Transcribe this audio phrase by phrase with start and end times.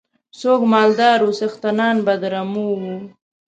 [0.39, 2.91] څوک مالدار وو څښتنان به د رمو وو.